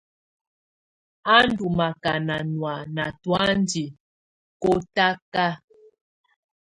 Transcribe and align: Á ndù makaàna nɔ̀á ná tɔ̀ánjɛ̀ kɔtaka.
Á 1.35 1.35
ndù 1.47 1.65
makaàna 1.77 2.35
nɔ̀á 2.55 2.75
ná 2.95 3.05
tɔ̀ánjɛ̀ 3.21 3.93
kɔtaka. 4.61 5.47